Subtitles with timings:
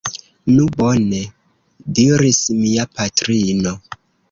[0.53, 1.19] Nu bone,
[1.99, 3.79] diris mia patrino.